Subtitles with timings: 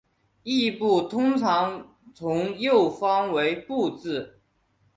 [0.03, 0.03] 殳
[0.79, 4.41] 部通常从右方为部字。